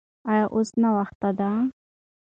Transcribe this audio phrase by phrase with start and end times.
[0.31, 1.49] ایا اوس ناوخته ده؟